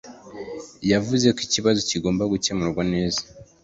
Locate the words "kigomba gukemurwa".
1.89-2.83